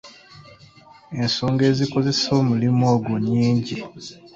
[1.21, 3.77] Ensonga ezikozesa omulimu ogwo nnyingi.